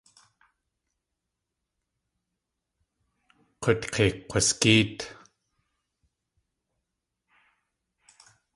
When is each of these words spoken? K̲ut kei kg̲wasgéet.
K̲ut 3.61 3.81
kei 3.93 4.11
kg̲wasgéet. 4.27 4.97